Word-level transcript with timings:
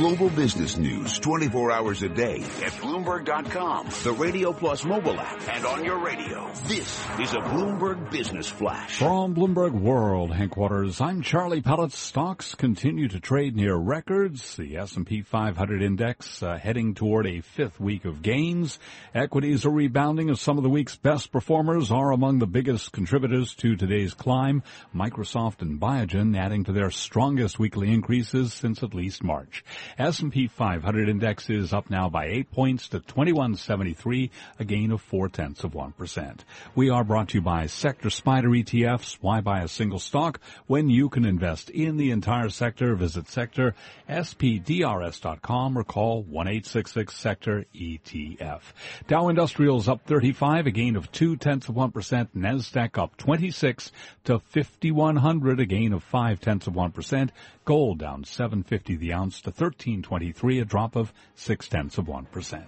Global 0.00 0.30
business 0.30 0.78
news 0.78 1.18
24 1.18 1.72
hours 1.72 2.02
a 2.02 2.08
day 2.08 2.36
at 2.36 2.72
Bloomberg.com, 2.80 3.90
the 4.02 4.12
Radio 4.12 4.50
Plus 4.50 4.82
mobile 4.82 5.20
app, 5.20 5.46
and 5.54 5.66
on 5.66 5.84
your 5.84 5.98
radio. 5.98 6.50
This 6.66 7.06
is 7.20 7.34
a 7.34 7.40
Bloomberg 7.40 8.10
Business 8.10 8.48
Flash. 8.48 8.96
From 8.96 9.34
Bloomberg 9.34 9.72
World 9.72 10.32
headquarters, 10.32 11.02
I'm 11.02 11.20
Charlie 11.20 11.60
Pellet. 11.60 11.92
Stocks 11.92 12.54
continue 12.54 13.08
to 13.08 13.20
trade 13.20 13.54
near 13.54 13.76
records. 13.76 14.56
The 14.56 14.78
S&P 14.78 15.20
500 15.20 15.82
index 15.82 16.42
uh, 16.42 16.56
heading 16.56 16.94
toward 16.94 17.26
a 17.26 17.42
fifth 17.42 17.78
week 17.78 18.06
of 18.06 18.22
gains. 18.22 18.78
Equities 19.14 19.66
are 19.66 19.70
rebounding 19.70 20.30
as 20.30 20.40
some 20.40 20.56
of 20.56 20.62
the 20.62 20.70
week's 20.70 20.96
best 20.96 21.30
performers 21.30 21.90
are 21.90 22.10
among 22.10 22.38
the 22.38 22.46
biggest 22.46 22.92
contributors 22.92 23.54
to 23.56 23.76
today's 23.76 24.14
climb. 24.14 24.62
Microsoft 24.96 25.60
and 25.60 25.78
Biogen 25.78 26.38
adding 26.38 26.64
to 26.64 26.72
their 26.72 26.90
strongest 26.90 27.58
weekly 27.58 27.92
increases 27.92 28.54
since 28.54 28.82
at 28.82 28.94
least 28.94 29.22
March. 29.22 29.62
S&P 29.98 30.46
500 30.46 31.08
index 31.08 31.50
is 31.50 31.72
up 31.72 31.90
now 31.90 32.08
by 32.08 32.26
eight 32.26 32.50
points 32.50 32.88
to 32.88 33.00
2173, 33.00 34.30
a 34.58 34.64
gain 34.64 34.92
of 34.92 35.00
four 35.00 35.28
tenths 35.28 35.64
of 35.64 35.72
1%. 35.72 36.40
We 36.74 36.90
are 36.90 37.04
brought 37.04 37.30
to 37.30 37.38
you 37.38 37.42
by 37.42 37.66
Sector 37.66 38.08
SPDR 38.08 38.64
ETFs. 38.64 39.18
Why 39.20 39.40
buy 39.40 39.60
a 39.60 39.68
single 39.68 39.98
stock 39.98 40.40
when 40.66 40.88
you 40.88 41.08
can 41.08 41.24
invest 41.24 41.70
in 41.70 41.96
the 41.96 42.10
entire 42.10 42.48
sector? 42.48 42.94
Visit 42.94 43.28
sector 43.28 43.74
spdrs.com 44.08 45.78
or 45.78 45.84
call 45.84 46.24
1-866-sector 46.24 47.66
ETF. 47.74 48.60
Dow 49.06 49.28
Industrials 49.28 49.88
up 49.88 50.04
35, 50.06 50.66
a 50.66 50.70
gain 50.70 50.96
of 50.96 51.10
two 51.12 51.36
tenths 51.36 51.68
of 51.68 51.74
1%. 51.74 52.28
NASDAQ 52.36 52.98
up 52.98 53.16
26 53.16 53.92
to 54.24 54.38
5100, 54.38 55.60
a 55.60 55.66
gain 55.66 55.92
of 55.92 56.02
five 56.02 56.40
tenths 56.40 56.66
of 56.66 56.74
1%. 56.74 57.30
Gold 57.70 58.00
down 58.00 58.24
750 58.24 58.96
the 58.96 59.12
ounce 59.12 59.42
to 59.42 59.50
1323, 59.50 60.58
a 60.58 60.64
drop 60.64 60.96
of 60.96 61.12
six 61.36 61.68
tenths 61.68 61.98
of 61.98 62.06
1%. 62.06 62.64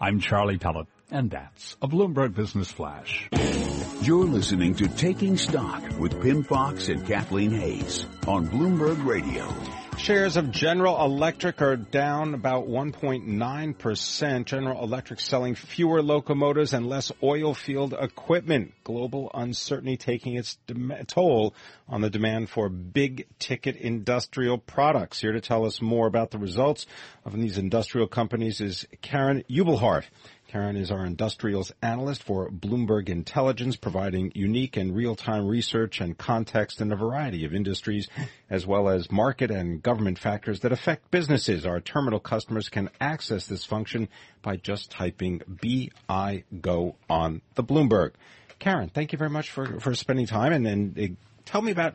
I'm 0.00 0.20
Charlie 0.20 0.58
Pellet, 0.58 0.86
and 1.10 1.28
that's 1.28 1.76
a 1.82 1.88
Bloomberg 1.88 2.36
Business 2.36 2.70
Flash. 2.70 3.28
You're 4.02 4.26
listening 4.26 4.76
to 4.76 4.86
Taking 4.86 5.36
Stock 5.38 5.82
with 5.98 6.22
Pimm 6.22 6.44
Fox 6.44 6.86
and 6.86 7.04
Kathleen 7.04 7.50
Hays 7.50 8.06
on 8.28 8.46
Bloomberg 8.46 9.04
Radio. 9.04 9.83
Shares 9.98 10.36
of 10.36 10.50
General 10.50 11.02
Electric 11.02 11.62
are 11.62 11.76
down 11.76 12.34
about 12.34 12.68
1.9%. 12.68 14.44
General 14.44 14.82
Electric 14.82 15.18
selling 15.18 15.54
fewer 15.54 16.02
locomotives 16.02 16.74
and 16.74 16.86
less 16.86 17.10
oil 17.22 17.54
field 17.54 17.94
equipment. 17.98 18.74
Global 18.84 19.30
uncertainty 19.32 19.96
taking 19.96 20.34
its 20.36 20.58
toll 21.06 21.54
on 21.88 22.02
the 22.02 22.10
demand 22.10 22.50
for 22.50 22.68
big 22.68 23.26
ticket 23.38 23.76
industrial 23.76 24.58
products. 24.58 25.20
Here 25.20 25.32
to 25.32 25.40
tell 25.40 25.64
us 25.64 25.80
more 25.80 26.06
about 26.06 26.30
the 26.30 26.38
results 26.38 26.86
of 27.24 27.32
these 27.32 27.56
industrial 27.56 28.06
companies 28.06 28.60
is 28.60 28.86
Karen 29.00 29.42
Ubelhart. 29.48 30.04
Karen 30.54 30.76
is 30.76 30.92
our 30.92 31.04
industrials 31.04 31.72
analyst 31.82 32.22
for 32.22 32.48
Bloomberg 32.48 33.08
Intelligence, 33.08 33.74
providing 33.74 34.30
unique 34.36 34.76
and 34.76 34.94
real-time 34.94 35.48
research 35.48 36.00
and 36.00 36.16
context 36.16 36.80
in 36.80 36.92
a 36.92 36.96
variety 36.96 37.44
of 37.44 37.52
industries, 37.52 38.06
as 38.48 38.64
well 38.64 38.88
as 38.88 39.10
market 39.10 39.50
and 39.50 39.82
government 39.82 40.16
factors 40.16 40.60
that 40.60 40.70
affect 40.70 41.10
businesses. 41.10 41.66
Our 41.66 41.80
terminal 41.80 42.20
customers 42.20 42.68
can 42.68 42.88
access 43.00 43.48
this 43.48 43.64
function 43.64 44.08
by 44.42 44.54
just 44.58 44.92
typing 44.92 45.42
BI 45.48 46.44
Go 46.60 46.94
on 47.10 47.42
the 47.56 47.64
Bloomberg. 47.64 48.12
Karen, 48.60 48.92
thank 48.94 49.10
you 49.10 49.18
very 49.18 49.30
much 49.30 49.50
for, 49.50 49.80
for 49.80 49.92
spending 49.96 50.28
time 50.28 50.52
and 50.52 50.64
then 50.64 50.94
uh, 50.96 51.40
tell 51.46 51.62
me 51.62 51.72
about 51.72 51.94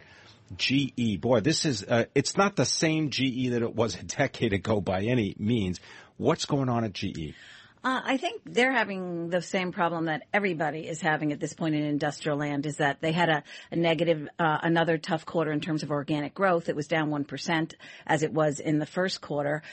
GE. 0.57 1.21
Boy, 1.21 1.39
this 1.39 1.63
is, 1.63 1.85
uh, 1.85 2.07
it's 2.13 2.35
not 2.35 2.57
the 2.57 2.65
same 2.65 3.09
GE 3.09 3.51
that 3.51 3.61
it 3.61 3.73
was 3.73 3.95
a 3.95 4.03
decade 4.17 4.51
ago 4.51 4.81
by 4.81 5.03
any 5.03 5.33
means. 5.39 5.79
What's 6.17 6.43
going 6.43 6.67
on 6.67 6.83
at 6.83 6.91
GE? 6.91 7.35
Uh, 7.81 8.01
I 8.03 8.17
think 8.17 8.41
they're 8.45 8.73
having 8.73 9.29
the 9.29 9.41
same 9.41 9.71
problem 9.71 10.05
that 10.05 10.23
everybody 10.33 10.85
is 10.85 10.99
having 10.99 11.31
at 11.31 11.39
this 11.39 11.53
point 11.53 11.75
in 11.75 11.83
industrial 11.83 12.37
land 12.37 12.65
is 12.65 12.75
that 12.77 12.99
they 12.99 13.13
had 13.13 13.29
a, 13.29 13.43
a 13.71 13.77
negative, 13.77 14.27
uh, 14.37 14.57
another 14.63 14.97
tough 14.97 15.25
quarter 15.25 15.53
in 15.53 15.61
terms 15.61 15.81
of 15.81 15.89
organic 15.89 16.33
growth. 16.33 16.67
It 16.67 16.75
was 16.75 16.89
down 16.89 17.09
1% 17.09 17.73
as 18.05 18.21
it 18.21 18.33
was 18.33 18.59
in 18.59 18.79
the 18.79 18.85
first 18.85 19.21
quarter. 19.21 19.63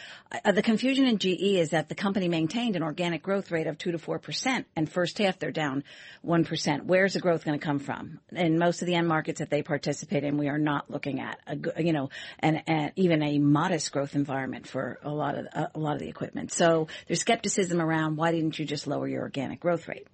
Uh, 0.44 0.52
the 0.52 0.62
confusion 0.62 1.06
in 1.06 1.18
GE 1.18 1.56
is 1.58 1.70
that 1.70 1.88
the 1.88 1.96
company 1.96 2.28
maintained 2.28 2.76
an 2.76 2.84
organic 2.84 3.24
growth 3.24 3.50
rate 3.50 3.66
of 3.66 3.76
2 3.76 3.90
to 3.90 3.98
4% 3.98 4.64
and 4.76 4.88
first 4.88 5.18
half 5.18 5.40
they're 5.40 5.50
down 5.50 5.82
1%. 6.24 6.84
Where's 6.84 7.14
the 7.14 7.20
growth 7.20 7.44
going 7.44 7.58
to 7.58 7.64
come 7.64 7.80
from? 7.80 8.20
In 8.30 8.56
most 8.56 8.82
of 8.82 8.86
the 8.86 8.94
end 8.94 9.08
markets 9.08 9.40
that 9.40 9.50
they 9.50 9.64
participate 9.64 10.22
in, 10.22 10.38
we 10.38 10.48
are 10.48 10.58
not 10.58 10.88
looking 10.88 11.18
at 11.18 11.40
a, 11.48 11.82
you 11.82 11.92
know, 11.92 12.10
and 12.38 12.92
even 12.94 13.20
a 13.24 13.40
modest 13.40 13.90
growth 13.90 14.14
environment 14.14 14.68
for 14.68 15.00
a 15.02 15.10
lot 15.10 15.34
of, 15.36 15.46
a 15.74 15.78
lot 15.78 15.94
of 15.94 15.98
the 15.98 16.08
equipment. 16.08 16.52
So 16.52 16.86
there's 17.08 17.20
skepticism 17.20 17.80
around 17.80 17.95
around 17.96 18.16
why 18.16 18.32
didn't 18.32 18.58
you 18.58 18.64
just 18.64 18.86
lower 18.86 19.08
your 19.08 19.22
organic 19.22 19.60
growth 19.60 19.88
rate? 19.88 20.06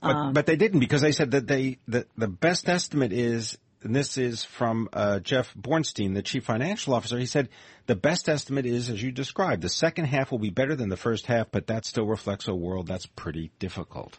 But, 0.00 0.14
um, 0.14 0.32
but 0.32 0.46
they 0.46 0.56
didn't 0.56 0.80
because 0.80 1.02
they 1.02 1.12
said 1.12 1.32
that 1.32 1.46
they 1.46 1.78
the, 1.86 2.06
the 2.16 2.28
best 2.28 2.68
estimate 2.68 3.12
is 3.12 3.58
and 3.82 3.94
this 3.94 4.18
is 4.18 4.44
from 4.44 4.88
uh, 4.92 5.20
Jeff 5.20 5.54
Bornstein, 5.54 6.14
the 6.14 6.22
chief 6.22 6.44
financial 6.44 6.94
officer. 6.94 7.18
He 7.18 7.26
said 7.26 7.48
the 7.88 7.96
best 7.96 8.28
estimate 8.28 8.66
is, 8.66 8.90
as 8.90 9.02
you 9.02 9.10
described, 9.10 9.62
the 9.62 9.70
second 9.70 10.04
half 10.04 10.30
will 10.30 10.38
be 10.38 10.50
better 10.50 10.76
than 10.76 10.90
the 10.90 10.96
first 10.96 11.24
half, 11.24 11.50
but 11.50 11.68
that 11.68 11.86
still 11.86 12.06
reflects 12.06 12.46
a 12.46 12.54
world 12.54 12.86
that's 12.86 13.06
pretty 13.06 13.50
difficult. 13.58 14.16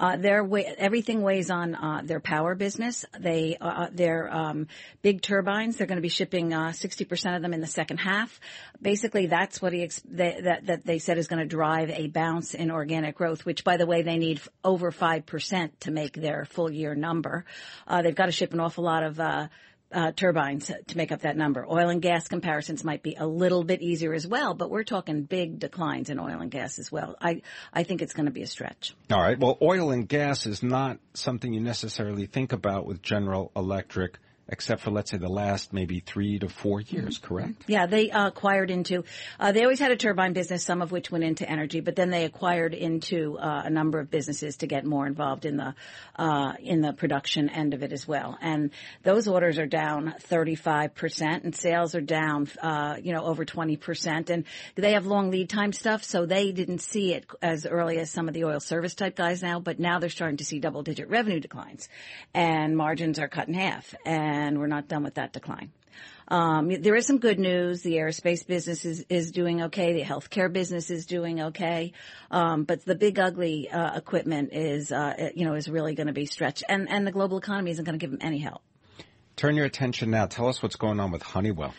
Uh, 0.00 0.16
their 0.16 0.48
everything 0.78 1.20
weighs 1.20 1.50
on 1.50 1.74
uh, 1.74 2.00
their 2.02 2.20
power 2.20 2.54
business. 2.54 3.04
They 3.18 3.58
uh, 3.60 3.88
their 3.92 4.34
um, 4.34 4.68
big 5.02 5.20
turbines. 5.20 5.76
They're 5.76 5.86
going 5.86 5.96
to 5.96 6.02
be 6.02 6.08
shipping 6.08 6.54
uh, 6.54 6.72
sixty 6.72 7.04
percent 7.04 7.36
of 7.36 7.42
them 7.42 7.52
in 7.52 7.60
the 7.60 7.66
second 7.66 7.98
half. 7.98 8.40
Basically, 8.80 9.26
that's 9.26 9.60
what 9.60 9.74
he 9.74 9.82
ex- 9.82 10.02
they, 10.06 10.40
that 10.42 10.66
that 10.66 10.86
they 10.86 10.98
said 10.98 11.18
is 11.18 11.28
going 11.28 11.42
to 11.42 11.46
drive 11.46 11.90
a 11.90 12.06
bounce 12.08 12.54
in 12.54 12.70
organic 12.70 13.16
growth. 13.16 13.44
Which, 13.44 13.64
by 13.64 13.76
the 13.76 13.84
way, 13.84 14.00
they 14.00 14.16
need 14.16 14.40
over 14.64 14.90
five 14.90 15.26
percent 15.26 15.78
to 15.82 15.90
make 15.90 16.14
their 16.14 16.46
full 16.46 16.72
year 16.72 16.94
number. 16.94 17.44
Uh, 17.86 18.00
they've 18.00 18.14
got 18.14 18.26
to 18.26 18.32
ship 18.32 18.54
an 18.54 18.60
awful 18.60 18.84
lot 18.84 19.02
of 19.02 19.20
uh, 19.92 20.12
turbines 20.12 20.70
to 20.86 20.96
make 20.96 21.12
up 21.12 21.22
that 21.22 21.36
number. 21.36 21.66
Oil 21.68 21.88
and 21.88 22.00
gas 22.00 22.28
comparisons 22.28 22.84
might 22.84 23.02
be 23.02 23.16
a 23.18 23.26
little 23.26 23.64
bit 23.64 23.82
easier 23.82 24.12
as 24.12 24.26
well, 24.26 24.54
but 24.54 24.70
we're 24.70 24.84
talking 24.84 25.22
big 25.22 25.58
declines 25.58 26.10
in 26.10 26.18
oil 26.18 26.40
and 26.40 26.50
gas 26.50 26.78
as 26.78 26.92
well. 26.92 27.16
I, 27.20 27.42
I 27.72 27.82
think 27.82 28.02
it's 28.02 28.12
going 28.12 28.26
to 28.26 28.32
be 28.32 28.42
a 28.42 28.46
stretch. 28.46 28.94
All 29.10 29.20
right. 29.20 29.38
Well, 29.38 29.58
oil 29.60 29.90
and 29.90 30.08
gas 30.08 30.46
is 30.46 30.62
not 30.62 30.98
something 31.14 31.52
you 31.52 31.60
necessarily 31.60 32.26
think 32.26 32.52
about 32.52 32.86
with 32.86 33.02
General 33.02 33.50
Electric 33.56 34.18
except 34.50 34.82
for 34.82 34.90
let's 34.90 35.10
say 35.10 35.16
the 35.16 35.28
last 35.28 35.72
maybe 35.72 36.00
three 36.00 36.38
to 36.38 36.48
four 36.48 36.80
years, 36.80 37.18
mm-hmm. 37.18 37.26
correct? 37.26 37.64
Yeah, 37.66 37.86
they 37.86 38.10
uh, 38.10 38.26
acquired 38.26 38.70
into. 38.70 39.04
Uh, 39.38 39.52
they 39.52 39.62
always 39.62 39.78
had 39.78 39.92
a 39.92 39.96
turbine 39.96 40.32
business, 40.32 40.64
some 40.64 40.82
of 40.82 40.90
which 40.92 41.10
went 41.10 41.24
into 41.24 41.48
energy, 41.48 41.80
but 41.80 41.96
then 41.96 42.10
they 42.10 42.24
acquired 42.24 42.74
into 42.74 43.38
uh, 43.38 43.62
a 43.64 43.70
number 43.70 44.00
of 44.00 44.10
businesses 44.10 44.58
to 44.58 44.66
get 44.66 44.84
more 44.84 45.06
involved 45.06 45.44
in 45.46 45.56
the 45.56 45.74
uh, 46.16 46.54
in 46.58 46.80
the 46.80 46.92
production 46.92 47.48
end 47.48 47.74
of 47.74 47.82
it 47.82 47.92
as 47.92 48.06
well. 48.06 48.36
And 48.40 48.70
those 49.02 49.28
orders 49.28 49.58
are 49.58 49.66
down 49.66 50.14
35 50.20 50.94
percent, 50.94 51.44
and 51.44 51.54
sales 51.54 51.94
are 51.94 52.00
down, 52.00 52.48
uh, 52.60 52.96
you 53.00 53.12
know, 53.14 53.24
over 53.24 53.44
20 53.44 53.76
percent. 53.76 54.30
And 54.30 54.44
they 54.74 54.92
have 54.92 55.06
long 55.06 55.30
lead 55.30 55.48
time 55.48 55.72
stuff, 55.72 56.02
so 56.02 56.26
they 56.26 56.50
didn't 56.50 56.80
see 56.80 57.14
it 57.14 57.26
as 57.40 57.66
early 57.66 57.98
as 57.98 58.10
some 58.10 58.26
of 58.26 58.34
the 58.34 58.44
oil 58.44 58.60
service 58.60 58.94
type 58.94 59.14
guys 59.16 59.42
now. 59.42 59.60
But 59.60 59.78
now 59.78 60.00
they're 60.00 60.10
starting 60.10 60.38
to 60.38 60.44
see 60.44 60.58
double 60.58 60.82
digit 60.82 61.08
revenue 61.08 61.38
declines, 61.38 61.88
and 62.34 62.76
margins 62.76 63.20
are 63.20 63.28
cut 63.28 63.46
in 63.46 63.54
half. 63.54 63.94
And 64.04 64.39
and 64.48 64.58
we're 64.58 64.66
not 64.66 64.88
done 64.88 65.02
with 65.02 65.14
that 65.14 65.32
decline. 65.32 65.70
Um, 66.28 66.68
there 66.68 66.94
is 66.94 67.06
some 67.06 67.18
good 67.18 67.40
news. 67.40 67.82
The 67.82 67.94
aerospace 67.94 68.46
business 68.46 68.84
is, 68.84 69.04
is 69.08 69.32
doing 69.32 69.62
okay. 69.64 69.92
The 69.94 70.02
healthcare 70.02 70.52
business 70.52 70.88
is 70.88 71.06
doing 71.06 71.42
okay. 71.42 71.92
Um, 72.30 72.62
but 72.64 72.84
the 72.84 72.94
big 72.94 73.18
ugly 73.18 73.68
uh, 73.68 73.96
equipment 73.96 74.50
is, 74.52 74.92
uh, 74.92 75.30
you 75.34 75.44
know, 75.44 75.54
is 75.54 75.68
really 75.68 75.94
going 75.94 76.06
to 76.06 76.12
be 76.12 76.26
stretched, 76.26 76.62
and 76.68 76.88
and 76.88 77.06
the 77.06 77.12
global 77.12 77.38
economy 77.38 77.72
isn't 77.72 77.84
going 77.84 77.98
to 77.98 78.02
give 78.02 78.12
them 78.12 78.20
any 78.22 78.38
help. 78.38 78.62
Turn 79.36 79.56
your 79.56 79.66
attention 79.66 80.10
now. 80.10 80.26
Tell 80.26 80.48
us 80.48 80.62
what's 80.62 80.76
going 80.76 81.00
on 81.00 81.10
with 81.10 81.22
Honeywell. 81.22 81.74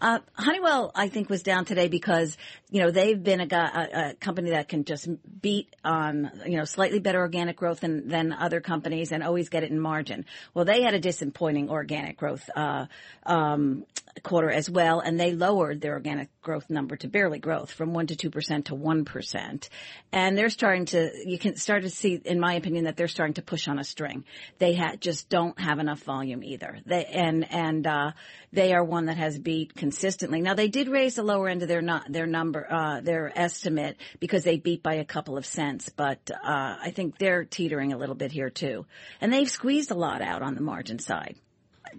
Uh, 0.00 0.18
Honeywell, 0.34 0.92
I 0.94 1.08
think, 1.08 1.30
was 1.30 1.42
down 1.42 1.64
today 1.64 1.88
because 1.88 2.36
you 2.70 2.82
know 2.82 2.90
they've 2.90 3.22
been 3.22 3.40
a, 3.40 3.46
a, 3.54 4.10
a, 4.10 4.14
company 4.14 4.50
that 4.50 4.68
can 4.68 4.84
just 4.84 5.08
beat 5.40 5.74
on 5.84 6.30
you 6.44 6.58
know 6.58 6.64
slightly 6.64 6.98
better 6.98 7.20
organic 7.20 7.56
growth 7.56 7.80
than 7.80 8.08
than 8.08 8.32
other 8.32 8.60
companies 8.60 9.12
and 9.12 9.22
always 9.22 9.48
get 9.48 9.62
it 9.62 9.70
in 9.70 9.80
margin. 9.80 10.24
Well, 10.52 10.64
they 10.64 10.82
had 10.82 10.94
a 10.94 11.00
disappointing 11.00 11.70
organic 11.70 12.16
growth 12.16 12.48
uh, 12.54 12.86
um, 13.24 13.86
quarter 14.22 14.50
as 14.50 14.68
well, 14.68 15.00
and 15.00 15.18
they 15.18 15.32
lowered 15.32 15.80
their 15.80 15.92
organic 15.92 16.28
growth 16.42 16.68
number 16.68 16.96
to 16.96 17.08
barely 17.08 17.38
growth 17.38 17.70
from 17.70 17.92
one 17.92 18.06
to 18.08 18.16
two 18.16 18.30
percent 18.30 18.66
to 18.66 18.74
one 18.74 19.04
percent, 19.04 19.68
and 20.12 20.36
they're 20.36 20.50
starting 20.50 20.86
to 20.86 21.10
you 21.24 21.38
can 21.38 21.56
start 21.56 21.82
to 21.82 21.90
see, 21.90 22.20
in 22.24 22.40
my 22.40 22.54
opinion, 22.54 22.84
that 22.84 22.96
they're 22.96 23.08
starting 23.08 23.34
to 23.34 23.42
push 23.42 23.68
on 23.68 23.78
a 23.78 23.84
string. 23.84 24.24
They 24.58 24.74
ha- 24.74 24.96
just 24.98 25.28
don't 25.28 25.58
have 25.60 25.78
enough 25.78 26.02
volume 26.02 26.42
either. 26.42 26.78
They 26.84 27.04
and 27.06 27.50
and 27.50 27.86
uh, 27.86 28.12
they 28.52 28.74
are 28.74 28.82
one 28.84 29.06
that 29.06 29.16
has 29.16 29.38
beat 29.38 29.74
consistently. 29.86 30.42
Now 30.42 30.54
they 30.54 30.66
did 30.66 30.88
raise 30.88 31.14
the 31.14 31.22
lower 31.22 31.48
end 31.48 31.62
of 31.62 31.68
their 31.68 31.80
not, 31.80 32.10
their 32.10 32.26
number, 32.26 32.66
uh, 32.68 33.00
their 33.02 33.30
estimate 33.38 33.96
because 34.18 34.42
they 34.42 34.58
beat 34.58 34.82
by 34.82 34.94
a 34.94 35.04
couple 35.04 35.38
of 35.38 35.46
cents, 35.46 35.90
but, 35.90 36.28
uh, 36.28 36.76
I 36.82 36.90
think 36.90 37.18
they're 37.18 37.44
teetering 37.44 37.92
a 37.92 37.96
little 37.96 38.16
bit 38.16 38.32
here 38.32 38.50
too. 38.50 38.84
And 39.20 39.32
they've 39.32 39.48
squeezed 39.48 39.92
a 39.92 39.94
lot 39.94 40.22
out 40.22 40.42
on 40.42 40.56
the 40.56 40.60
margin 40.60 40.98
side. 40.98 41.36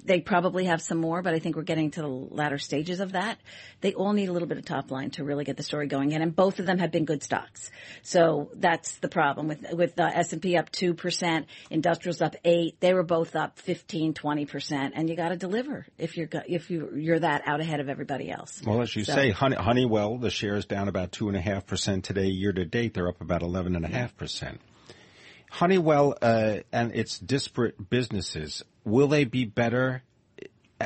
They 0.06 0.22
probably 0.22 0.66
have 0.66 0.82
some 0.82 0.98
more, 1.00 1.22
but 1.22 1.34
I 1.34 1.40
think 1.40 1.56
we're 1.56 1.64
getting 1.64 1.92
to 1.92 2.02
the 2.02 2.08
latter 2.08 2.58
stages 2.58 3.00
of 3.00 3.14
that. 3.14 3.40
They 3.82 3.94
all 3.94 4.14
need 4.14 4.30
a 4.30 4.34
little 4.34 4.48
bit 4.48 4.58
of 4.58 4.66
top 4.66 4.92
line 4.92 5.12
to 5.12 5.24
really 5.24 5.44
get 5.44 5.58
the 5.58 5.64
story 5.64 5.88
going 5.88 6.12
in, 6.12 6.22
and 6.22 6.36
both 6.36 6.60
of 6.60 6.66
them 6.66 6.80
have 6.80 6.92
been 6.92 7.06
good 7.06 7.24
stocks. 7.24 7.70
So 8.02 8.52
that's 8.56 8.98
the 8.98 9.10
problem 9.10 9.48
with 9.48 9.66
with 9.74 10.00
uh, 10.00 10.10
S&P 10.14 10.58
up 10.58 10.72
2%, 10.72 11.46
industrials 11.70 12.22
up 12.22 12.36
8. 12.44 12.80
They 12.80 12.94
were 12.94 13.04
both 13.04 13.36
up 13.36 13.60
15, 13.60 14.14
20%, 14.14 14.92
and 14.94 15.10
you 15.10 15.16
got 15.16 15.30
to 15.30 15.38
deliver 15.38 15.86
if 15.98 16.18
you're 16.18 16.30
if 16.48 16.70
you 16.70 16.92
you're 16.96 17.20
that 17.20 17.44
out 17.46 17.60
ahead 17.60 17.80
of 17.80 17.90
everybody 17.90 18.32
else. 18.32 18.62
Well, 18.66 18.82
as 18.82 18.96
you 18.96 19.04
so. 19.04 19.14
say, 19.14 19.32
Honeywell, 19.32 20.18
the 20.18 20.30
share 20.30 20.56
is 20.56 20.66
down 20.66 20.88
about 20.88 21.12
2.5% 21.12 22.04
today. 22.04 22.28
Year 22.28 22.54
to 22.54 22.66
date, 22.66 22.94
they're 22.94 23.08
up 23.08 23.22
about 23.22 23.42
11.5%. 23.42 24.58
Honeywell 25.50 26.18
uh, 26.22 26.58
and 26.72 26.94
its 26.94 27.20
disparate 27.20 27.90
businesses, 27.90 28.64
will 28.84 29.08
they 29.08 29.24
be 29.24 29.46
better 29.46 30.04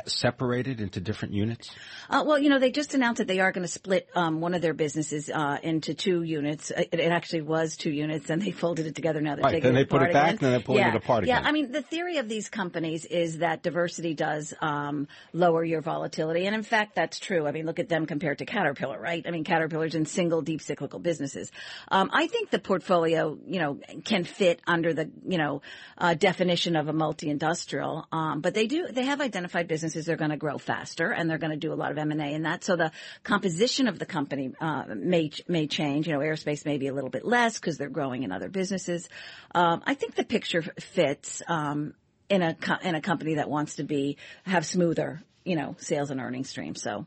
separated 0.05 0.79
into 0.79 0.99
different 0.99 1.33
units? 1.33 1.69
Uh, 2.09 2.23
well, 2.25 2.39
you 2.39 2.49
know, 2.49 2.59
they 2.59 2.71
just 2.71 2.93
announced 2.93 3.19
that 3.19 3.27
they 3.27 3.39
are 3.39 3.51
going 3.51 3.63
to 3.63 3.71
split 3.71 4.07
um, 4.15 4.39
one 4.41 4.53
of 4.53 4.61
their 4.61 4.73
businesses 4.73 5.29
uh, 5.29 5.57
into 5.61 5.93
two 5.93 6.23
units. 6.23 6.71
It, 6.71 6.89
it, 6.93 7.11
actually 7.11 7.41
was 7.41 7.75
two 7.75 7.91
units, 7.91 8.29
and 8.29 8.41
they 8.41 8.51
folded 8.51 8.87
it 8.87 8.95
together. 8.95 9.21
Now 9.21 9.35
they're 9.35 9.43
right, 9.43 9.51
taking 9.51 9.73
then 9.73 9.81
it 9.81 9.89
they 9.89 9.97
put 9.97 10.01
it 10.01 10.13
back, 10.13 10.35
again. 10.35 10.37
then 10.41 10.51
they're 10.51 10.61
pulling 10.61 10.81
yeah. 10.81 10.89
it 10.89 10.95
apart 10.95 11.23
again. 11.23 11.43
Yeah, 11.43 11.47
I 11.47 11.51
mean, 11.51 11.71
the 11.71 11.81
theory 11.81 12.17
of 12.17 12.29
these 12.29 12.49
companies 12.49 13.05
is 13.05 13.39
that 13.39 13.63
diversity 13.63 14.13
does 14.13 14.53
um, 14.61 15.07
lower 15.33 15.63
your 15.63 15.81
volatility, 15.81 16.45
and 16.45 16.55
in 16.55 16.63
fact, 16.63 16.95
that's 16.95 17.19
true. 17.19 17.45
I 17.45 17.51
mean, 17.51 17.65
look 17.65 17.79
at 17.79 17.89
them 17.89 18.05
compared 18.05 18.37
to 18.37 18.45
Caterpillar, 18.45 18.99
right? 18.99 19.25
I 19.27 19.31
mean, 19.31 19.43
Caterpillar's 19.43 19.95
in 19.95 20.05
single 20.05 20.41
deep 20.41 20.61
cyclical 20.61 20.99
businesses. 20.99 21.51
Um, 21.89 22.09
I 22.13 22.27
think 22.27 22.49
the 22.49 22.59
portfolio, 22.59 23.37
you 23.45 23.59
know, 23.59 23.79
can 24.05 24.23
fit 24.23 24.61
under 24.65 24.93
the 24.93 25.11
you 25.27 25.37
know 25.37 25.61
uh, 25.97 26.13
definition 26.13 26.77
of 26.77 26.87
a 26.87 26.93
multi-industrial, 26.93 28.07
um, 28.11 28.39
but 28.39 28.53
they 28.53 28.67
do 28.67 28.87
they 28.87 29.05
have 29.05 29.19
identified 29.19 29.67
businesses 29.67 29.80
they're 29.81 30.15
going 30.17 30.31
to 30.31 30.37
grow 30.37 30.57
faster 30.57 31.11
and 31.11 31.29
they're 31.29 31.37
going 31.37 31.51
to 31.51 31.57
do 31.57 31.73
a 31.73 31.75
lot 31.75 31.91
of 31.91 31.97
M&A 31.97 32.33
in 32.33 32.43
that. 32.43 32.63
So 32.63 32.75
the 32.75 32.91
composition 33.23 33.87
of 33.87 33.99
the 33.99 34.05
company 34.05 34.53
uh, 34.59 34.85
may 34.95 35.31
may 35.47 35.67
change. 35.67 36.07
You 36.07 36.13
know, 36.13 36.19
aerospace 36.19 36.65
may 36.65 36.77
be 36.77 36.87
a 36.87 36.93
little 36.93 37.09
bit 37.09 37.25
less 37.25 37.59
because 37.59 37.77
they're 37.77 37.89
growing 37.89 38.23
in 38.23 38.31
other 38.31 38.49
businesses. 38.49 39.09
Um, 39.53 39.81
I 39.85 39.93
think 39.93 40.15
the 40.15 40.23
picture 40.23 40.61
fits 40.79 41.41
um, 41.47 41.93
in 42.29 42.41
a 42.41 42.55
in 42.83 42.95
a 42.95 43.01
company 43.01 43.35
that 43.35 43.49
wants 43.49 43.75
to 43.75 43.83
be 43.83 44.17
have 44.43 44.65
smoother, 44.65 45.21
you 45.43 45.55
know, 45.55 45.75
sales 45.79 46.11
and 46.11 46.19
earnings 46.19 46.49
streams. 46.49 46.81
So. 46.81 47.05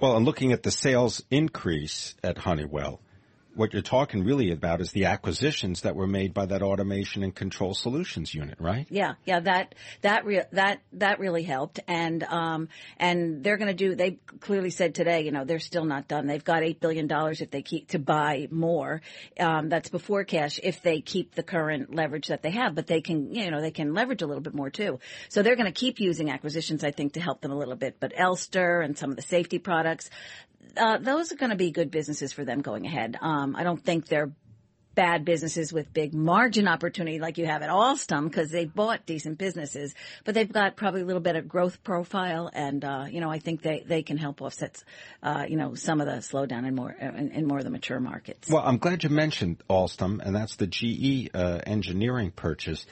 Well, 0.00 0.16
and 0.16 0.26
looking 0.26 0.52
at 0.52 0.64
the 0.64 0.72
sales 0.72 1.22
increase 1.30 2.14
at 2.22 2.36
Honeywell, 2.36 3.00
what 3.54 3.72
you're 3.72 3.82
talking 3.82 4.24
really 4.24 4.50
about 4.50 4.80
is 4.80 4.92
the 4.92 5.06
acquisitions 5.06 5.82
that 5.82 5.94
were 5.96 6.06
made 6.06 6.34
by 6.34 6.46
that 6.46 6.62
automation 6.62 7.22
and 7.22 7.34
control 7.34 7.74
solutions 7.74 8.34
unit, 8.34 8.56
right? 8.60 8.86
Yeah, 8.90 9.14
yeah, 9.24 9.40
that 9.40 9.74
that 10.02 10.24
re- 10.24 10.44
that 10.52 10.80
that 10.94 11.18
really 11.18 11.42
helped, 11.42 11.80
and 11.86 12.22
um, 12.24 12.68
and 12.98 13.42
they're 13.42 13.56
going 13.56 13.68
to 13.68 13.74
do. 13.74 13.94
They 13.94 14.18
clearly 14.40 14.70
said 14.70 14.94
today, 14.94 15.22
you 15.22 15.32
know, 15.32 15.44
they're 15.44 15.58
still 15.58 15.84
not 15.84 16.08
done. 16.08 16.26
They've 16.26 16.44
got 16.44 16.62
eight 16.62 16.80
billion 16.80 17.06
dollars 17.06 17.40
if 17.40 17.50
they 17.50 17.62
keep 17.62 17.88
to 17.88 17.98
buy 17.98 18.48
more. 18.50 19.02
Um, 19.38 19.68
that's 19.68 19.88
before 19.88 20.24
cash 20.24 20.58
if 20.62 20.82
they 20.82 21.00
keep 21.00 21.34
the 21.34 21.42
current 21.42 21.94
leverage 21.94 22.28
that 22.28 22.42
they 22.42 22.50
have, 22.50 22.74
but 22.74 22.86
they 22.86 23.00
can, 23.00 23.34
you 23.34 23.50
know, 23.50 23.60
they 23.60 23.70
can 23.70 23.94
leverage 23.94 24.22
a 24.22 24.26
little 24.26 24.42
bit 24.42 24.54
more 24.54 24.70
too. 24.70 24.98
So 25.28 25.42
they're 25.42 25.56
going 25.56 25.72
to 25.72 25.78
keep 25.78 26.00
using 26.00 26.30
acquisitions, 26.30 26.84
I 26.84 26.90
think, 26.90 27.14
to 27.14 27.20
help 27.20 27.40
them 27.40 27.52
a 27.52 27.56
little 27.56 27.76
bit. 27.76 27.96
But 28.00 28.12
Elster 28.16 28.80
and 28.80 28.96
some 28.96 29.10
of 29.10 29.16
the 29.16 29.22
safety 29.22 29.58
products, 29.58 30.10
uh, 30.76 30.98
those 30.98 31.32
are 31.32 31.36
going 31.36 31.50
to 31.50 31.56
be 31.56 31.70
good 31.70 31.90
businesses 31.90 32.32
for 32.32 32.44
them 32.44 32.60
going 32.60 32.86
ahead. 32.86 33.16
Um, 33.20 33.56
I 33.56 33.62
don't 33.62 33.82
think 33.82 34.06
they're 34.08 34.32
bad 34.94 35.24
businesses 35.24 35.72
with 35.72 35.92
big 35.92 36.14
margin 36.14 36.68
opportunity 36.68 37.18
like 37.18 37.38
you 37.38 37.46
have 37.46 37.62
at 37.62 37.70
Alstom 37.70 38.24
because 38.24 38.50
they 38.50 38.64
bought 38.64 39.06
decent 39.06 39.38
businesses, 39.38 39.94
but 40.24 40.34
they've 40.34 40.50
got 40.50 40.76
probably 40.76 41.02
a 41.02 41.04
little 41.04 41.22
bit 41.22 41.36
of 41.36 41.48
growth 41.48 41.82
profile, 41.82 42.50
and 42.52 42.84
uh, 42.84 43.06
you 43.10 43.20
know 43.20 43.30
I 43.30 43.38
think 43.38 43.62
they, 43.62 43.84
they 43.86 44.02
can 44.02 44.16
help 44.16 44.40
offset 44.40 44.82
uh, 45.22 45.44
you 45.48 45.56
know 45.56 45.74
some 45.74 46.00
of 46.00 46.06
the 46.06 46.14
slowdown 46.14 46.66
in 46.66 46.74
more 46.74 46.92
in, 46.92 47.32
in, 47.32 47.46
more 47.46 47.58
of 47.58 47.64
the 47.64 47.70
mature 47.70 48.00
markets. 48.00 48.48
Well, 48.48 48.62
I'm 48.64 48.78
glad 48.78 49.04
you 49.04 49.10
mentioned 49.10 49.62
Alstom, 49.68 50.20
and 50.24 50.34
that's 50.34 50.56
the 50.56 50.66
GE 50.66 51.30
uh, 51.34 51.60
engineering 51.66 52.30
purchase. 52.30 52.86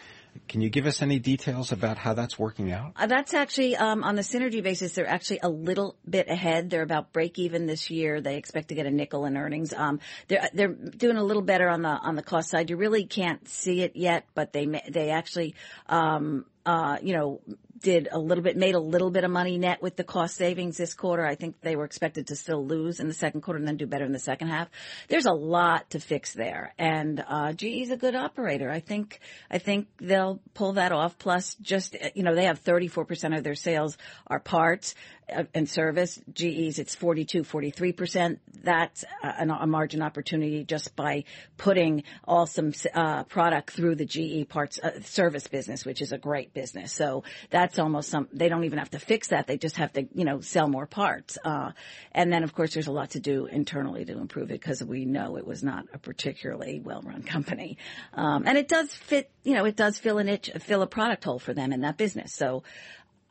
Can 0.49 0.61
you 0.61 0.70
give 0.70 0.87
us 0.87 1.02
any 1.02 1.19
details 1.19 1.73
about 1.73 1.99
how 1.99 2.14
that's 2.14 2.38
working 2.38 2.73
out? 2.73 2.93
Uh, 2.96 3.06
that's 3.06 3.34
actually 3.34 3.76
um, 3.76 4.02
on 4.02 4.17
the 4.17 4.23
synergy 4.23 4.62
basis. 4.62 4.93
They're 4.93 5.06
actually 5.06 5.40
a 5.43 5.49
little 5.49 5.96
bit 6.08 6.29
ahead. 6.29 6.70
They're 6.70 6.82
about 6.82 7.12
break 7.12 7.38
even 7.38 7.67
this 7.67 7.90
year. 7.90 8.20
They 8.20 8.37
expect 8.37 8.69
to 8.69 8.75
get 8.75 8.87
a 8.87 8.90
nickel 8.90 9.25
in 9.26 9.37
earnings. 9.37 9.73
Um, 9.73 10.00
they're 10.29 10.49
they're 10.52 10.69
doing 10.69 11.17
a 11.17 11.25
little 11.25 11.43
better 11.43 11.69
on 11.69 11.82
the 11.82 11.88
on 11.88 12.17
the 12.17 12.23
cost 12.23 12.50
side. 12.50 12.70
You 12.70 12.76
really 12.76 13.05
can't 13.05 13.46
see 13.49 13.82
it 13.82 13.93
yet, 13.94 14.26
but 14.34 14.52
they 14.52 14.67
they 14.88 15.11
actually 15.11 15.55
um, 15.88 16.46
uh, 16.64 16.99
you 17.03 17.12
know, 17.14 17.41
did 17.82 18.09
a 18.11 18.19
little 18.19 18.44
bit, 18.44 18.56
made 18.56 18.75
a 18.75 18.81
little 18.81 19.11
bit 19.11 19.25
of 19.25 19.31
money 19.31 19.59
net 19.59 19.82
with 19.82 19.97
the 19.97 20.05
cost 20.05 20.37
savings 20.37 20.76
this 20.76 20.94
quarter. 20.94 21.26
I 21.26 21.35
think 21.35 21.61
they 21.61 21.76
were 21.76 21.85
expected 21.85 22.29
to 22.29 22.37
still 22.37 22.64
lose 22.64 23.00
in 23.00 23.09
the 23.09 23.14
second 23.14 23.41
quarter 23.41 23.59
and 23.59 23.67
then 23.67 23.76
do 23.76 23.87
better 23.87 24.05
in 24.05 24.12
the 24.12 24.19
second 24.19 24.49
half. 24.49 24.69
There's 25.09 25.26
a 25.26 25.32
lot 25.32 25.91
to 25.91 26.00
fix 26.00 26.32
there, 26.32 26.75
and 26.79 27.25
uh, 27.26 27.53
GE's 27.53 27.91
a 27.91 27.97
good 27.97 28.14
operator. 28.14 28.70
I 28.70 28.81
think 28.81 29.20
I 29.50 29.59
think 29.59 29.88
they'll 29.99 30.41
pull 30.55 30.75
that 30.75 30.93
off. 30.93 31.19
Plus, 31.19 31.56
just 31.56 31.97
you 32.14 32.23
know, 32.23 32.35
they 32.35 32.44
have 32.44 32.62
34% 32.62 33.37
of 33.37 33.44
their 33.44 33.55
sales 33.56 33.99
are 34.26 34.41
parts 34.41 34.94
and 35.28 35.69
service. 35.69 36.20
GE's 36.32 36.78
it's 36.78 36.94
42, 36.94 37.44
43 37.44 37.92
percent. 37.92 38.40
That's 38.62 39.04
a, 39.22 39.46
a, 39.48 39.66
margin 39.66 40.02
opportunity 40.02 40.64
just 40.64 40.94
by 40.94 41.24
putting 41.56 42.04
Alstom 42.26 42.74
uh, 42.94 43.24
product 43.24 43.70
through 43.70 43.96
the 43.96 44.04
GE 44.04 44.48
parts 44.48 44.78
uh, 44.78 45.00
service 45.02 45.46
business, 45.46 45.84
which 45.84 46.02
is 46.02 46.12
a 46.12 46.19
great 46.19 46.54
business. 46.54 46.92
So 46.92 47.24
that's 47.50 47.78
almost 47.78 48.10
some. 48.10 48.28
They 48.32 48.48
don't 48.48 48.64
even 48.64 48.78
have 48.78 48.90
to 48.90 48.98
fix 48.98 49.28
that. 49.28 49.46
They 49.46 49.58
just 49.58 49.76
have 49.76 49.92
to 49.94 50.06
you 50.14 50.24
know 50.24 50.40
sell 50.40 50.69
more 50.69 50.86
parts. 50.86 51.38
Uh, 51.44 51.72
and 52.12 52.32
then 52.32 52.42
of 52.42 52.54
course 52.54 52.74
there's 52.74 52.88
a 52.88 52.92
lot 52.92 53.10
to 53.10 53.20
do 53.20 53.46
internally 53.46 54.04
to 54.04 54.19
improve 54.19 54.50
it 54.50 54.60
because 54.60 54.82
we 54.82 55.04
know 55.04 55.36
it 55.36 55.46
was 55.46 55.62
not 55.62 55.86
a 55.92 55.98
particularly 55.98 56.80
well 56.80 57.02
run 57.02 57.22
company. 57.22 57.78
Um, 58.12 58.44
and 58.46 58.58
it 58.58 58.69
does 58.69 58.92
fit. 58.92 59.30
You 59.44 59.54
know, 59.54 59.64
it 59.64 59.76
does 59.76 59.98
fill 59.98 60.19
a 60.19 60.24
niche, 60.24 60.50
fill 60.60 60.82
a 60.82 60.86
product 60.86 61.24
hole 61.24 61.38
for 61.38 61.52
them 61.52 61.72
in 61.72 61.80
that 61.80 61.96
business. 61.96 62.32
So 62.32 62.62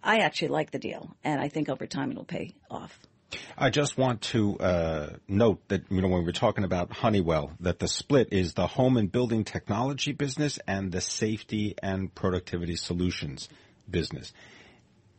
I 0.03 0.19
actually 0.19 0.49
like 0.49 0.71
the 0.71 0.79
deal, 0.79 1.15
and 1.23 1.39
I 1.39 1.47
think 1.47 1.69
over 1.69 1.85
time 1.85 2.11
it'll 2.11 2.25
pay 2.25 2.55
off. 2.69 2.99
I 3.57 3.69
just 3.69 3.97
want 3.97 4.21
to 4.21 4.57
uh, 4.59 5.09
note 5.27 5.61
that 5.69 5.83
you 5.89 6.01
know 6.01 6.09
when 6.09 6.25
we're 6.25 6.31
talking 6.31 6.63
about 6.63 6.91
Honeywell, 6.91 7.51
that 7.61 7.79
the 7.79 7.87
split 7.87 8.33
is 8.33 8.53
the 8.53 8.67
home 8.67 8.97
and 8.97 9.11
building 9.11 9.43
technology 9.43 10.11
business 10.11 10.59
and 10.67 10.91
the 10.91 11.01
safety 11.01 11.75
and 11.81 12.13
productivity 12.13 12.75
solutions 12.75 13.47
business 13.89 14.33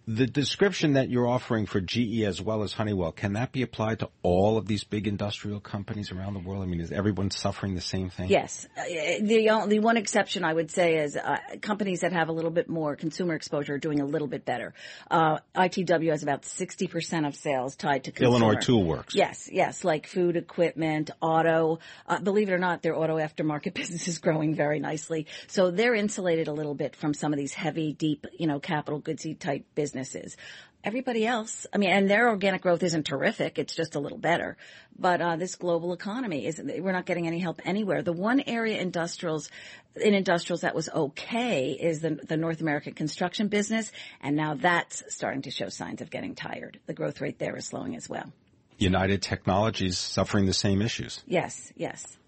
the 0.06 0.26
description 0.26 0.94
that 0.94 1.10
you're 1.10 1.28
offering 1.28 1.66
for 1.66 1.80
GE 1.80 2.22
as 2.22 2.40
well 2.42 2.64
as 2.64 2.72
Honeywell, 2.72 3.12
can 3.12 3.34
that 3.34 3.52
be 3.52 3.62
applied 3.62 4.00
to 4.00 4.08
all 4.22 4.56
of 4.56 4.66
these 4.66 4.82
big 4.82 5.06
industrial 5.06 5.60
companies 5.60 6.10
around 6.10 6.34
the 6.34 6.40
world? 6.40 6.62
I 6.62 6.66
mean, 6.66 6.80
is 6.80 6.90
everyone 6.90 7.30
suffering 7.30 7.76
the 7.76 7.80
same 7.80 8.10
thing? 8.10 8.28
Yes. 8.28 8.66
Uh, 8.76 8.82
the 9.20 9.50
only 9.50 9.78
one 9.78 9.96
exception 9.96 10.44
I 10.44 10.52
would 10.52 10.72
say 10.72 10.96
is 10.96 11.16
uh, 11.16 11.38
companies 11.60 12.00
that 12.00 12.12
have 12.12 12.28
a 12.28 12.32
little 12.32 12.50
bit 12.50 12.68
more 12.68 12.96
consumer 12.96 13.34
exposure 13.34 13.74
are 13.74 13.78
doing 13.78 14.00
a 14.00 14.04
little 14.04 14.26
bit 14.26 14.44
better. 14.44 14.74
Uh, 15.08 15.38
ITW 15.54 16.10
has 16.10 16.24
about 16.24 16.42
60% 16.42 17.26
of 17.26 17.36
sales 17.36 17.76
tied 17.76 18.04
to 18.04 18.12
consumer. 18.12 18.38
Illinois 18.38 18.60
Tool 18.60 18.82
Works. 18.82 19.14
Yes, 19.14 19.48
yes, 19.52 19.84
like 19.84 20.08
food 20.08 20.36
equipment, 20.36 21.12
auto. 21.20 21.78
Uh, 22.08 22.18
believe 22.18 22.48
it 22.48 22.52
or 22.52 22.58
not, 22.58 22.82
their 22.82 22.96
auto 22.96 23.18
aftermarket 23.18 23.74
business 23.82 24.08
is 24.08 24.18
growing 24.18 24.56
very 24.56 24.80
nicely. 24.80 25.28
So 25.46 25.70
they're 25.70 25.94
insulated 25.94 26.48
a 26.48 26.52
little 26.52 26.74
bit 26.74 26.96
from 26.96 27.14
some 27.14 27.32
of 27.32 27.38
these 27.38 27.54
heavy, 27.54 27.92
deep, 27.92 28.26
you 28.36 28.48
know, 28.48 28.58
capital 28.58 29.00
goodsy 29.00 29.38
type 29.38 29.64
businesses 29.76 29.91
businesses. 29.92 30.36
Everybody 30.84 31.24
else, 31.24 31.64
I 31.72 31.78
mean, 31.78 31.90
and 31.90 32.10
their 32.10 32.28
organic 32.28 32.62
growth 32.62 32.82
isn't 32.82 33.06
terrific. 33.06 33.56
It's 33.56 33.74
just 33.74 33.94
a 33.94 34.00
little 34.00 34.18
better. 34.18 34.56
But 34.98 35.20
uh, 35.20 35.36
this 35.36 35.54
global 35.54 35.92
economy 35.92 36.44
is 36.46 36.60
we're 36.60 36.92
not 36.92 37.06
getting 37.06 37.28
any 37.28 37.38
help 37.38 37.60
anywhere. 37.64 38.02
The 38.02 38.12
one 38.12 38.40
area 38.40 38.80
industrials 38.80 39.48
in 39.94 40.14
industrials 40.14 40.62
that 40.62 40.74
was 40.74 40.88
okay 40.88 41.70
is 41.70 42.00
the, 42.00 42.18
the 42.26 42.36
North 42.36 42.60
American 42.60 42.94
construction 42.94 43.46
business, 43.46 43.92
and 44.20 44.34
now 44.34 44.54
that's 44.54 45.04
starting 45.08 45.42
to 45.42 45.50
show 45.50 45.68
signs 45.68 46.00
of 46.00 46.10
getting 46.10 46.34
tired. 46.34 46.80
The 46.86 46.94
growth 46.94 47.20
rate 47.20 47.38
there 47.38 47.56
is 47.56 47.66
slowing 47.66 47.94
as 47.94 48.08
well. 48.08 48.32
United 48.78 49.22
Technologies 49.22 49.98
suffering 49.98 50.46
the 50.46 50.52
same 50.52 50.82
issues. 50.82 51.22
Yes, 51.26 51.72
yes. 51.76 52.18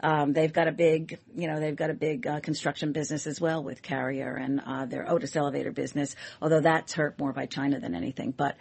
Um, 0.00 0.32
they've 0.32 0.52
got 0.52 0.68
a 0.68 0.72
big, 0.72 1.18
you 1.34 1.46
know, 1.46 1.60
they've 1.60 1.76
got 1.76 1.90
a 1.90 1.94
big 1.94 2.26
uh, 2.26 2.40
construction 2.40 2.92
business 2.92 3.26
as 3.26 3.40
well 3.40 3.62
with 3.62 3.82
Carrier 3.82 4.34
and 4.34 4.60
uh, 4.64 4.86
their 4.86 5.10
Otis 5.10 5.36
elevator 5.36 5.72
business, 5.72 6.14
although 6.40 6.60
that's 6.60 6.92
hurt 6.92 7.18
more 7.18 7.32
by 7.32 7.46
China 7.46 7.80
than 7.80 7.94
anything. 7.94 8.32
But 8.32 8.56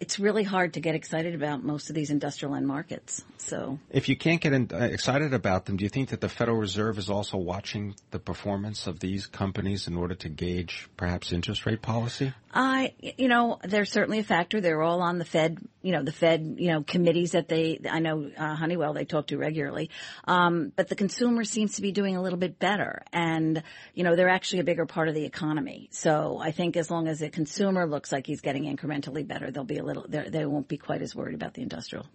it's 0.00 0.18
really 0.18 0.42
hard 0.42 0.74
to 0.74 0.80
get 0.80 0.94
excited 0.94 1.34
about 1.34 1.62
most 1.62 1.90
of 1.90 1.94
these 1.94 2.10
industrial 2.10 2.54
end 2.54 2.66
markets. 2.66 3.22
So, 3.36 3.78
if 3.90 4.08
you 4.08 4.16
can't 4.16 4.40
get 4.40 4.54
in, 4.54 4.70
uh, 4.72 4.78
excited 4.78 5.34
about 5.34 5.66
them, 5.66 5.76
do 5.76 5.84
you 5.84 5.90
think 5.90 6.08
that 6.08 6.22
the 6.22 6.28
Federal 6.28 6.56
Reserve 6.56 6.98
is 6.98 7.10
also 7.10 7.36
watching 7.36 7.94
the 8.10 8.18
performance 8.18 8.86
of 8.86 9.00
these 9.00 9.26
companies 9.26 9.86
in 9.86 9.96
order 9.96 10.14
to 10.14 10.28
gauge 10.30 10.88
perhaps 10.96 11.32
interest 11.32 11.66
rate 11.66 11.82
policy? 11.82 12.32
I, 12.52 12.94
you 13.00 13.28
know, 13.28 13.60
they're 13.62 13.84
certainly 13.84 14.18
a 14.18 14.24
factor. 14.24 14.60
They're 14.60 14.82
all 14.82 15.02
on 15.02 15.18
the 15.18 15.24
Fed, 15.24 15.58
you 15.82 15.92
know, 15.92 16.02
the 16.02 16.12
Fed, 16.12 16.56
you 16.58 16.68
know, 16.68 16.82
committees 16.82 17.32
that 17.32 17.48
they, 17.48 17.80
I 17.88 18.00
know 18.00 18.28
uh, 18.36 18.56
Honeywell 18.56 18.92
they 18.92 19.04
talk 19.04 19.28
to 19.28 19.38
regularly. 19.38 19.90
Um, 20.24 20.72
but 20.74 20.88
the 20.88 20.96
consumer 20.96 21.44
seems 21.44 21.76
to 21.76 21.82
be 21.82 21.92
doing 21.92 22.16
a 22.16 22.22
little 22.22 22.38
bit 22.38 22.58
better, 22.58 23.02
and 23.12 23.62
you 23.94 24.02
know, 24.02 24.16
they're 24.16 24.28
actually 24.28 24.60
a 24.60 24.64
bigger 24.64 24.86
part 24.86 25.08
of 25.08 25.14
the 25.14 25.24
economy. 25.24 25.88
So 25.92 26.38
I 26.38 26.50
think 26.50 26.76
as 26.76 26.90
long 26.90 27.06
as 27.06 27.20
the 27.20 27.30
consumer 27.30 27.86
looks 27.86 28.10
like 28.10 28.26
he's 28.26 28.40
getting 28.40 28.64
incrementally 28.64 29.26
better, 29.26 29.50
they'll 29.50 29.64
be 29.64 29.78
a 29.78 29.84
little, 29.94 30.30
they 30.30 30.44
won't 30.46 30.68
be 30.68 30.76
quite 30.76 31.02
as 31.02 31.14
worried 31.14 31.34
about 31.34 31.54
the 31.54 31.62
industrial. 31.62 32.06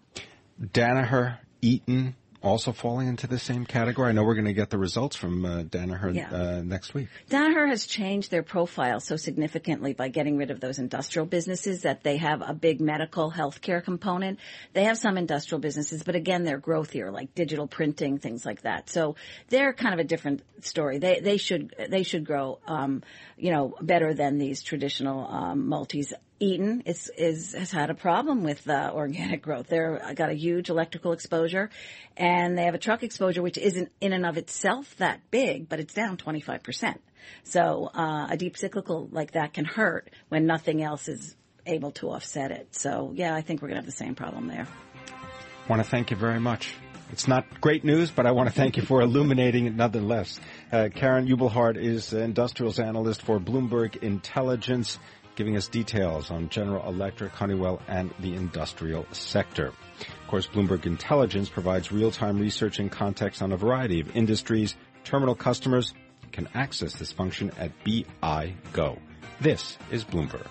Danaher, 0.61 1.37
Eaton, 1.61 2.15
also 2.45 2.71
falling 2.71 3.07
into 3.07 3.27
the 3.27 3.39
same 3.39 3.65
category? 3.65 4.09
I 4.09 4.11
know 4.13 4.23
we're 4.23 4.35
going 4.35 4.45
to 4.45 4.53
get 4.53 4.69
the 4.69 4.77
results 4.77 5.15
from 5.15 5.45
uh, 5.45 5.63
Danaher 5.63 6.13
yeah. 6.13 6.31
uh, 6.31 6.61
next 6.63 6.93
week. 6.93 7.07
Danaher 7.29 7.67
has 7.67 7.85
changed 7.85 8.31
their 8.31 8.43
profile 8.43 8.99
so 8.99 9.15
significantly 9.15 9.93
by 9.93 10.09
getting 10.09 10.37
rid 10.37 10.51
of 10.51 10.59
those 10.59 10.79
industrial 10.79 11.25
businesses 11.25 11.81
that 11.81 12.03
they 12.03 12.17
have 12.17 12.41
a 12.47 12.53
big 12.53 12.79
medical 12.79 13.31
healthcare 13.31 13.83
component. 13.83 14.39
They 14.73 14.83
have 14.83 14.97
some 14.97 15.17
industrial 15.17 15.59
businesses, 15.59 16.03
but 16.03 16.15
again, 16.15 16.43
they're 16.43 16.61
growthier, 16.61 17.11
like 17.11 17.33
digital 17.33 17.67
printing, 17.67 18.19
things 18.19 18.45
like 18.45 18.61
that. 18.61 18.89
So 18.89 19.15
they're 19.49 19.73
kind 19.73 19.93
of 19.93 19.99
a 19.99 20.07
different 20.07 20.43
story. 20.61 20.99
They 20.99 21.19
they 21.19 21.37
should 21.37 21.73
they 21.89 22.03
should 22.03 22.25
grow, 22.25 22.59
um, 22.67 23.03
you 23.37 23.51
know, 23.51 23.75
better 23.81 24.13
than 24.13 24.37
these 24.37 24.61
traditional 24.61 25.27
um, 25.27 25.67
multis 25.67 26.13
Eaton 26.39 26.81
is, 26.85 27.09
is, 27.17 27.53
has 27.53 27.71
had 27.71 27.89
a 27.89 27.93
problem 27.93 28.43
with 28.43 28.69
uh, 28.69 28.91
organic 28.93 29.41
growth. 29.41 29.67
They're 29.67 30.13
got 30.15 30.29
a 30.29 30.33
huge 30.33 30.69
electrical 30.69 31.13
exposure, 31.13 31.69
and 32.17 32.57
they 32.57 32.63
have 32.63 32.75
a 32.75 32.79
truck 32.79 33.03
exposure 33.03 33.41
which 33.41 33.57
isn't 33.57 33.91
in 34.01 34.13
and 34.13 34.25
of 34.25 34.37
itself 34.37 34.95
that 34.97 35.21
big, 35.31 35.69
but 35.69 35.79
it's 35.79 35.93
down 35.93 36.17
25 36.17 36.63
percent. 36.63 37.01
So 37.43 37.89
uh, 37.93 38.27
a 38.29 38.37
deep 38.37 38.57
cyclical 38.57 39.07
like 39.11 39.31
that 39.31 39.53
can 39.53 39.65
hurt 39.65 40.09
when 40.29 40.45
nothing 40.45 40.83
else 40.83 41.07
is 41.07 41.35
able 41.65 41.91
to 41.93 42.11
offset 42.11 42.51
it. 42.51 42.75
So 42.75 43.11
yeah, 43.15 43.33
I 43.33 43.41
think 43.41 43.61
we're 43.61 43.69
going 43.69 43.81
to 43.81 43.81
have 43.81 43.91
the 43.91 43.97
same 43.97 44.15
problem 44.15 44.47
there. 44.47 44.67
I 45.07 45.69
want 45.69 45.83
to 45.83 45.89
thank 45.89 46.11
you 46.11 46.17
very 46.17 46.39
much. 46.39 46.75
It's 47.11 47.27
not 47.27 47.61
great 47.61 47.83
news, 47.83 48.11
but 48.11 48.25
I 48.25 48.31
want 48.31 48.49
to 48.49 48.55
thank 48.55 48.77
you 48.77 48.83
for 48.83 49.01
illuminating 49.01 49.67
it 49.67 49.75
nonetheless. 49.75 50.39
Uh, 50.71 50.89
Karen 50.93 51.27
Ubelhart 51.27 51.77
is 51.77 52.13
industrials 52.13 52.79
analyst 52.79 53.21
for 53.21 53.39
Bloomberg 53.39 53.97
Intelligence 53.97 54.97
giving 55.35 55.57
us 55.57 55.67
details 55.67 56.31
on 56.31 56.49
General 56.49 56.87
Electric, 56.87 57.31
Honeywell, 57.33 57.81
and 57.87 58.13
the 58.19 58.35
industrial 58.35 59.05
sector. 59.11 59.67
Of 59.67 60.27
course, 60.27 60.47
Bloomberg 60.47 60.85
Intelligence 60.85 61.49
provides 61.49 61.91
real-time 61.91 62.39
research 62.39 62.79
and 62.79 62.91
context 62.91 63.41
on 63.41 63.51
a 63.51 63.57
variety 63.57 63.99
of 63.99 64.15
industries. 64.15 64.75
Terminal 65.03 65.35
customers 65.35 65.93
can 66.31 66.47
access 66.53 66.95
this 66.95 67.11
function 67.11 67.51
at 67.57 67.71
BI 67.83 68.53
Go. 68.73 68.97
This 69.39 69.77
is 69.91 70.03
Bloomberg. 70.03 70.47